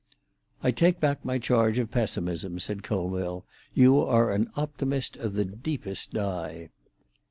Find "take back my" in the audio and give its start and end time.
0.71-1.37